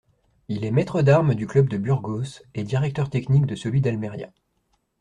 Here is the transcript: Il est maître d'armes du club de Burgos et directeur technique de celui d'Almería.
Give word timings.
Il 0.47 0.65
est 0.65 0.71
maître 0.71 1.03
d'armes 1.03 1.35
du 1.35 1.45
club 1.45 1.69
de 1.69 1.77
Burgos 1.77 2.23
et 2.55 2.63
directeur 2.63 3.07
technique 3.11 3.45
de 3.45 3.53
celui 3.53 3.81
d'Almería. 3.81 4.31